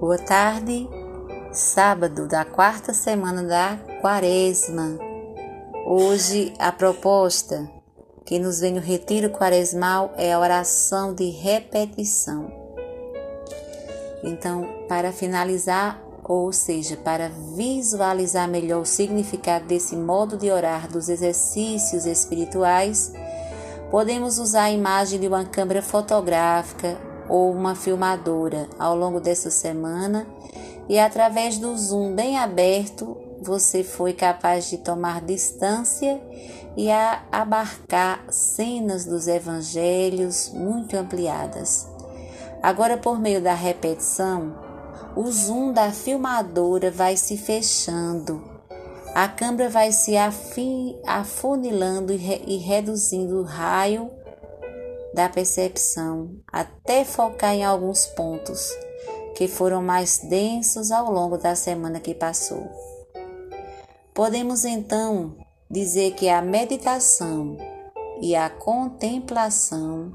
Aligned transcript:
Boa 0.00 0.18
tarde, 0.18 0.88
sábado 1.52 2.26
da 2.26 2.44
quarta 2.44 2.92
semana 2.92 3.40
da 3.44 3.78
quaresma. 4.00 4.98
Hoje 5.86 6.52
a 6.58 6.72
proposta 6.72 7.70
que 8.24 8.36
nos 8.40 8.58
vem 8.58 8.74
no 8.74 8.80
retiro 8.80 9.30
quaresmal 9.30 10.12
é 10.16 10.32
a 10.32 10.40
oração 10.40 11.14
de 11.14 11.30
repetição. 11.30 12.50
Então, 14.24 14.68
para 14.88 15.12
finalizar, 15.12 16.02
ou 16.24 16.52
seja, 16.52 16.96
para 16.96 17.28
visualizar 17.54 18.48
melhor 18.48 18.80
o 18.80 18.86
significado 18.86 19.66
desse 19.66 19.94
modo 19.94 20.36
de 20.36 20.50
orar 20.50 20.90
dos 20.90 21.08
exercícios 21.08 22.06
espirituais, 22.06 23.12
podemos 23.88 24.40
usar 24.40 24.64
a 24.64 24.72
imagem 24.72 25.20
de 25.20 25.28
uma 25.28 25.44
câmera 25.44 25.80
fotográfica 25.80 26.98
ou 27.28 27.52
uma 27.52 27.74
filmadora 27.74 28.68
ao 28.78 28.96
longo 28.96 29.20
dessa 29.20 29.50
semana 29.50 30.26
e 30.88 30.98
através 30.98 31.58
do 31.58 31.76
zoom 31.76 32.14
bem 32.14 32.38
aberto 32.38 33.16
você 33.40 33.84
foi 33.84 34.12
capaz 34.12 34.68
de 34.70 34.78
tomar 34.78 35.20
distância 35.20 36.20
e 36.76 36.88
abarcar 37.30 38.24
cenas 38.30 39.04
dos 39.04 39.28
evangelhos 39.28 40.50
muito 40.52 40.96
ampliadas. 40.96 41.86
Agora, 42.62 42.96
por 42.96 43.18
meio 43.18 43.40
da 43.40 43.54
repetição, 43.54 44.54
o 45.14 45.30
zoom 45.30 45.72
da 45.72 45.90
filmadora 45.90 46.90
vai 46.90 47.16
se 47.16 47.36
fechando, 47.36 48.42
a 49.14 49.28
câmera 49.28 49.70
vai 49.70 49.92
se 49.92 50.14
afunilando 51.06 52.12
e, 52.12 52.16
re 52.16 52.42
e 52.46 52.56
reduzindo 52.58 53.40
o 53.40 53.44
raio 53.44 54.10
da 55.16 55.30
percepção 55.30 56.38
até 56.52 57.02
focar 57.02 57.54
em 57.54 57.64
alguns 57.64 58.04
pontos 58.04 58.70
que 59.34 59.48
foram 59.48 59.82
mais 59.82 60.18
densos 60.18 60.90
ao 60.90 61.10
longo 61.10 61.38
da 61.38 61.56
semana 61.56 61.98
que 61.98 62.14
passou. 62.14 62.70
Podemos 64.12 64.66
então 64.66 65.34
dizer 65.70 66.12
que 66.12 66.28
a 66.28 66.42
meditação 66.42 67.56
e 68.20 68.36
a 68.36 68.50
contemplação 68.50 70.12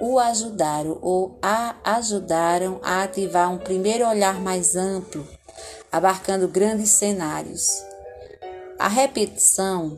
o 0.00 0.18
ajudaram 0.18 0.98
ou 1.00 1.38
a 1.40 1.76
ajudaram 1.84 2.80
a 2.82 3.04
ativar 3.04 3.48
um 3.48 3.58
primeiro 3.58 4.08
olhar 4.08 4.40
mais 4.40 4.74
amplo, 4.74 5.26
abarcando 5.90 6.48
grandes 6.48 6.90
cenários. 6.90 7.68
A 8.76 8.88
repetição 8.88 9.96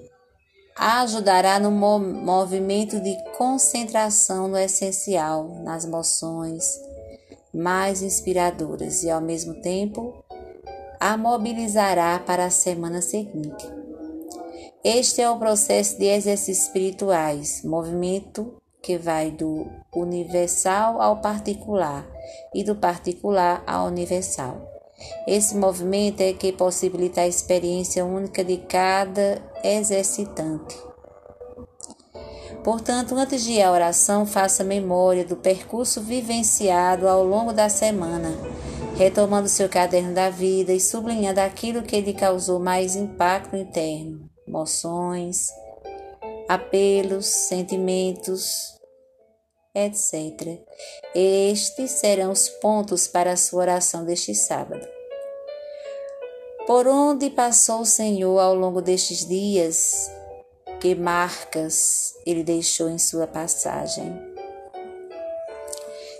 ajudará 0.78 1.58
no 1.58 1.72
movimento 1.72 3.00
de 3.00 3.16
concentração 3.36 4.46
no 4.46 4.56
essencial, 4.56 5.48
nas 5.64 5.84
moções 5.84 6.80
mais 7.52 8.02
inspiradoras 8.02 9.02
e, 9.02 9.10
ao 9.10 9.20
mesmo 9.20 9.54
tempo, 9.60 10.24
a 11.00 11.16
mobilizará 11.16 12.18
para 12.18 12.44
a 12.44 12.50
semana 12.50 13.02
seguinte. 13.02 13.66
Este 14.84 15.20
é 15.20 15.28
o 15.28 15.38
processo 15.38 15.98
de 15.98 16.04
exercícios 16.04 16.66
espirituais, 16.66 17.62
movimento 17.64 18.54
que 18.80 18.96
vai 18.96 19.32
do 19.32 19.66
universal 19.92 21.02
ao 21.02 21.20
particular 21.20 22.06
e 22.54 22.62
do 22.62 22.76
particular 22.76 23.62
ao 23.66 23.86
universal. 23.88 24.77
Esse 25.26 25.56
movimento 25.56 26.20
é 26.20 26.32
que 26.32 26.52
possibilita 26.52 27.20
a 27.20 27.28
experiência 27.28 28.04
única 28.04 28.42
de 28.44 28.56
cada 28.56 29.42
exercitante. 29.62 30.76
Portanto, 32.64 33.14
antes 33.14 33.44
de 33.44 33.52
ir 33.52 33.62
à 33.62 33.72
oração, 33.72 34.26
faça 34.26 34.64
memória 34.64 35.24
do 35.24 35.36
percurso 35.36 36.00
vivenciado 36.00 37.08
ao 37.08 37.24
longo 37.24 37.52
da 37.52 37.68
semana, 37.68 38.36
retomando 38.96 39.48
seu 39.48 39.68
caderno 39.68 40.12
da 40.12 40.28
vida 40.28 40.72
e 40.72 40.80
sublinhando 40.80 41.40
aquilo 41.40 41.82
que 41.82 42.00
lhe 42.00 42.12
causou 42.12 42.58
mais 42.58 42.96
impacto 42.96 43.56
interno, 43.56 44.28
emoções, 44.46 45.48
apelos, 46.48 47.26
sentimentos, 47.26 48.77
etc. 49.86 50.58
Estes 51.14 51.92
serão 51.92 52.32
os 52.32 52.48
pontos 52.48 53.06
para 53.06 53.32
a 53.32 53.36
sua 53.36 53.62
oração 53.62 54.04
deste 54.04 54.34
sábado. 54.34 54.86
Por 56.66 56.86
onde 56.86 57.30
passou 57.30 57.80
o 57.80 57.86
Senhor 57.86 58.38
ao 58.38 58.54
longo 58.54 58.82
destes 58.82 59.26
dias? 59.26 60.10
Que 60.80 60.94
marcas 60.94 62.14
ele 62.26 62.44
deixou 62.44 62.88
em 62.88 62.98
sua 62.98 63.26
passagem? 63.26 64.14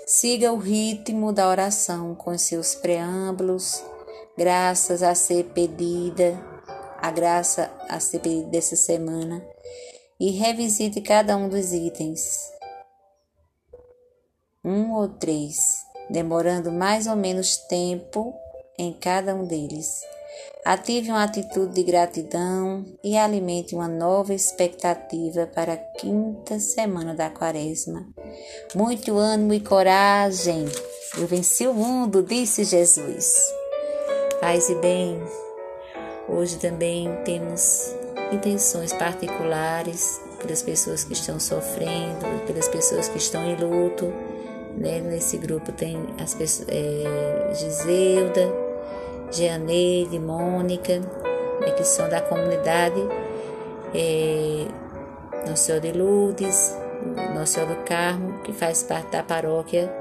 Siga 0.07 0.53
o 0.53 0.57
ritmo 0.57 1.35
da 1.35 1.49
oração 1.49 2.15
com 2.15 2.37
seus 2.39 2.75
preâmbulos, 2.75 3.85
graças 4.39 5.03
a 5.03 5.15
ser 5.15 5.45
pedida, 5.53 6.43
a 6.97 7.11
graça 7.11 7.71
a 7.89 8.01
ser 8.01 8.21
pedida 8.21 8.49
dessa 8.49 8.75
semana, 8.75 9.45
e 10.19 10.31
revisite 10.31 11.03
cada 11.03 11.37
um 11.37 11.49
dos 11.49 11.75
itens 11.75 12.58
um 14.69 14.93
ou 14.93 15.09
três, 15.09 15.87
demorando 16.11 16.71
mais 16.71 17.07
ou 17.07 17.17
menos 17.17 17.57
tempo 17.57 18.35
em 18.79 18.93
cada 18.93 19.35
um 19.35 19.45
deles. 19.45 20.03
Ative 20.65 21.11
uma 21.11 21.25
atitude 21.25 21.73
de 21.73 21.83
gratidão 21.83 22.85
e 23.03 23.17
alimente 23.17 23.75
uma 23.75 23.89
nova 23.89 24.35
expectativa 24.35 25.47
para 25.47 25.73
a 25.73 25.77
quinta 25.77 26.61
semana 26.61 27.15
da 27.15 27.31
quaresma. 27.31 28.07
Muito 28.75 29.17
ânimo 29.17 29.55
e 29.55 29.61
coragem. 29.61 30.67
Eu 31.17 31.27
venci 31.27 31.67
o 31.67 31.73
mundo, 31.73 32.23
disse 32.23 32.65
Jesus. 32.65 33.35
Paz 34.41 34.69
e 34.69 34.75
bem. 34.77 35.19
Hoje 36.29 36.59
também 36.59 37.09
temos 37.25 37.95
intenções 38.31 38.93
particulares 38.93 40.21
pelas 40.43 40.63
pessoas 40.63 41.03
que 41.03 41.15
estão 41.15 41.41
sofrendo, 41.41 42.47
pelas 42.47 42.69
pessoas 42.69 43.09
que 43.09 43.17
estão 43.17 43.43
em 43.45 43.57
luto 43.57 44.13
né? 44.79 45.01
Nesse 45.01 45.37
grupo 45.39 45.73
tem 45.73 45.99
as 46.23 46.35
pessoas, 46.35 46.69
é, 46.69 47.55
Giselda, 47.55 48.53
Jeaneide, 49.31 50.19
Mônica, 50.19 50.99
né, 50.99 51.71
que 51.77 51.85
são 51.85 52.09
da 52.09 52.21
comunidade 52.21 53.01
é, 53.95 54.67
Nossa 55.47 55.57
Senhora 55.57 55.83
de 55.83 55.99
Lourdes, 55.99 56.77
Nossa 57.35 57.47
Senhora 57.47 57.75
do 57.75 57.85
Carmo, 57.85 58.39
que 58.41 58.53
faz 58.53 58.83
parte 58.83 59.11
da 59.13 59.23
paróquia 59.23 59.93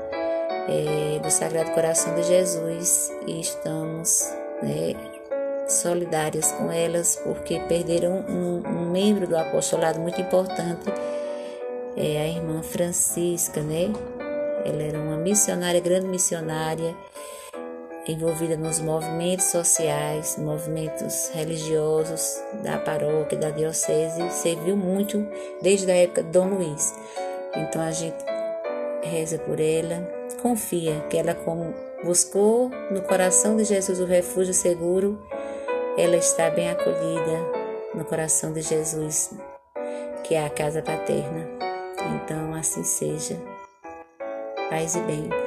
é, 0.67 1.19
do 1.19 1.29
Sagrado 1.29 1.71
Coração 1.71 2.13
de 2.15 2.23
Jesus 2.23 3.11
e 3.25 3.39
estamos 3.39 4.33
né, 4.61 4.93
solidárias 5.67 6.51
com 6.51 6.71
elas 6.71 7.19
porque 7.23 7.59
perderam 7.61 8.25
um, 8.27 8.63
um 8.65 8.91
membro 8.91 9.27
do 9.27 9.37
apostolado 9.37 9.99
muito 9.99 10.19
importante, 10.19 10.91
é 11.95 12.21
a 12.21 12.27
irmã 12.27 12.61
Francisca, 12.61 13.61
né? 13.61 13.91
Ela 14.65 14.83
era 14.83 14.99
uma 14.99 15.17
missionária, 15.17 15.79
grande 15.79 16.07
missionária, 16.07 16.95
envolvida 18.07 18.55
nos 18.55 18.79
movimentos 18.79 19.47
sociais, 19.47 20.37
movimentos 20.37 21.29
religiosos 21.33 22.41
da 22.63 22.77
paróquia, 22.77 23.37
da 23.37 23.49
diocese, 23.49 24.29
serviu 24.29 24.77
muito 24.77 25.27
desde 25.61 25.91
a 25.91 25.95
época 25.95 26.23
de 26.23 26.29
Dom 26.29 26.49
Luiz. 26.49 26.93
Então 27.55 27.81
a 27.81 27.91
gente 27.91 28.17
reza 29.03 29.37
por 29.39 29.59
ela, 29.59 30.07
confia 30.41 31.01
que 31.09 31.17
ela 31.17 31.33
como 31.33 31.73
buscou 32.03 32.69
no 32.91 33.01
coração 33.01 33.57
de 33.57 33.63
Jesus 33.63 33.99
o 33.99 34.05
refúgio 34.05 34.53
seguro, 34.53 35.19
ela 35.97 36.15
está 36.15 36.49
bem 36.49 36.69
acolhida 36.69 37.57
no 37.93 38.05
coração 38.05 38.53
de 38.53 38.61
Jesus, 38.61 39.31
que 40.23 40.35
é 40.35 40.45
a 40.45 40.49
casa 40.49 40.81
paterna. 40.81 41.47
Então 42.23 42.53
assim 42.53 42.83
seja 42.83 43.37
paz 44.69 44.95
e 44.95 44.99
bem. 45.01 45.46